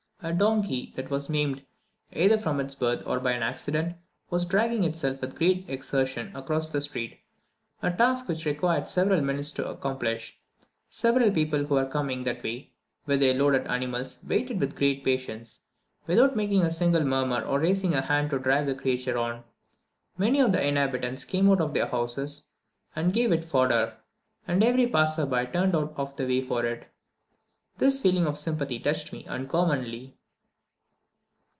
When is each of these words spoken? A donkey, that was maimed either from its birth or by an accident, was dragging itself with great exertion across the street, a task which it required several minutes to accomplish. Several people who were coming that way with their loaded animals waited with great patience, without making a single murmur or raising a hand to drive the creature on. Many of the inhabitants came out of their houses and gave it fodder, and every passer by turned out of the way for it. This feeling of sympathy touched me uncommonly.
A 0.23 0.31
donkey, 0.31 0.93
that 0.97 1.09
was 1.09 1.29
maimed 1.29 1.65
either 2.13 2.37
from 2.37 2.59
its 2.59 2.75
birth 2.75 3.01
or 3.07 3.19
by 3.19 3.31
an 3.31 3.41
accident, 3.41 3.97
was 4.29 4.45
dragging 4.45 4.83
itself 4.83 5.19
with 5.19 5.33
great 5.33 5.67
exertion 5.67 6.31
across 6.35 6.69
the 6.69 6.79
street, 6.79 7.19
a 7.81 7.89
task 7.91 8.27
which 8.27 8.45
it 8.45 8.45
required 8.51 8.87
several 8.87 9.21
minutes 9.21 9.51
to 9.53 9.67
accomplish. 9.67 10.37
Several 10.87 11.31
people 11.31 11.63
who 11.65 11.73
were 11.73 11.87
coming 11.87 12.23
that 12.25 12.43
way 12.43 12.71
with 13.07 13.19
their 13.19 13.33
loaded 13.33 13.65
animals 13.65 14.19
waited 14.23 14.59
with 14.59 14.75
great 14.77 15.03
patience, 15.03 15.61
without 16.05 16.35
making 16.35 16.61
a 16.61 16.69
single 16.69 17.03
murmur 17.03 17.41
or 17.41 17.59
raising 17.59 17.95
a 17.95 18.01
hand 18.03 18.29
to 18.29 18.37
drive 18.37 18.67
the 18.67 18.75
creature 18.75 19.17
on. 19.17 19.43
Many 20.19 20.39
of 20.39 20.51
the 20.51 20.63
inhabitants 20.63 21.23
came 21.25 21.49
out 21.49 21.59
of 21.61 21.73
their 21.73 21.87
houses 21.87 22.49
and 22.95 23.11
gave 23.11 23.31
it 23.31 23.43
fodder, 23.43 23.97
and 24.47 24.63
every 24.63 24.85
passer 24.85 25.25
by 25.25 25.45
turned 25.47 25.75
out 25.75 25.95
of 25.97 26.15
the 26.15 26.27
way 26.27 26.43
for 26.43 26.63
it. 26.63 26.87
This 27.77 28.01
feeling 28.01 28.27
of 28.27 28.37
sympathy 28.37 28.77
touched 28.79 29.11
me 29.11 29.25
uncommonly. 29.25 30.17